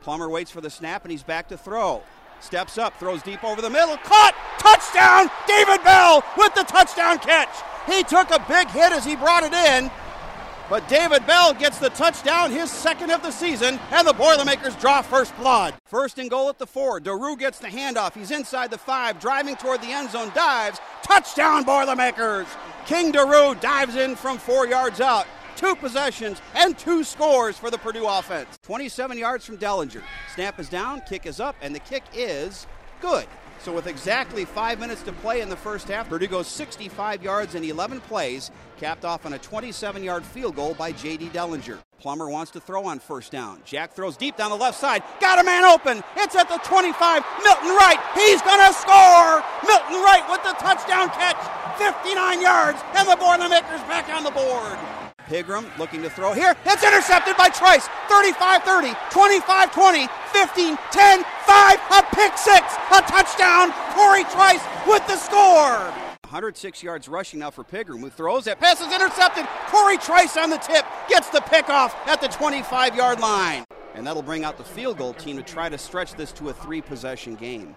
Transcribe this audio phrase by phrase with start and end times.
[0.00, 2.02] Plummer waits for the snap and he's back to throw.
[2.40, 5.30] Steps up, throws deep over the middle, caught, touchdown!
[5.46, 7.54] David Bell with the touchdown catch.
[7.86, 9.90] He took a big hit as he brought it in,
[10.70, 15.02] but David Bell gets the touchdown, his second of the season, and the Boilermakers draw
[15.02, 15.74] first blood.
[15.84, 17.00] First and goal at the four.
[17.00, 18.14] Doerue gets the handoff.
[18.14, 20.80] He's inside the five, driving toward the end zone, dives.
[21.02, 22.46] Touchdown, Boilermakers!
[22.86, 25.26] King Doerue dives in from four yards out
[25.60, 28.58] two possessions, and two scores for the Purdue offense.
[28.62, 30.02] 27 yards from Dellinger.
[30.34, 32.66] Snap is down, kick is up, and the kick is
[33.02, 33.26] good.
[33.62, 37.54] So, with exactly five minutes to play in the first half, Purdue goes 65 yards
[37.54, 41.28] in 11 plays, capped off on a 27 yard field goal by J.D.
[41.28, 41.78] Dellinger.
[41.98, 43.60] Plummer wants to throw on first down.
[43.66, 45.02] Jack throws deep down the left side.
[45.20, 46.02] Got a man open.
[46.16, 47.22] It's at the 25.
[47.44, 48.00] Milton Wright.
[48.14, 49.44] He's going to score.
[49.68, 51.36] Milton Wright with the touchdown catch.
[51.76, 54.99] 59 yards, and the Boilermakers back on the board.
[55.30, 56.56] Pigrome looking to throw here.
[56.66, 57.86] It's intercepted by Trice.
[58.08, 63.70] 35 30, 25 20, 15 10, 5, a pick six, a touchdown.
[63.94, 65.94] Corey Trice with the score.
[66.24, 68.58] 106 yards rushing now for Pigrome, who throws it.
[68.58, 69.46] Pass is intercepted.
[69.68, 73.64] Corey Trice on the tip gets the pickoff at the 25 yard line.
[73.94, 76.52] And that'll bring out the field goal team to try to stretch this to a
[76.52, 77.76] three possession game.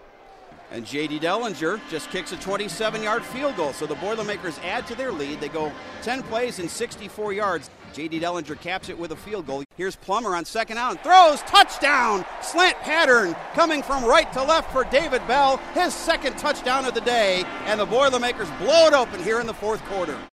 [0.70, 1.20] And J.D.
[1.20, 3.72] Dellinger just kicks a 27 yard field goal.
[3.72, 5.40] So the Boilermakers add to their lead.
[5.40, 7.70] They go 10 plays and 64 yards.
[7.92, 8.20] J.D.
[8.20, 9.62] Dellinger caps it with a field goal.
[9.76, 10.98] Here's Plummer on second down.
[10.98, 12.24] Throws, touchdown!
[12.42, 15.58] Slant pattern coming from right to left for David Bell.
[15.74, 17.44] His second touchdown of the day.
[17.66, 20.18] And the Boilermakers blow it open here in the fourth quarter.